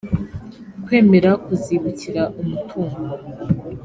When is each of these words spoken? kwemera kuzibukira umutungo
kwemera 0.83 1.31
kuzibukira 1.45 2.23
umutungo 2.41 3.01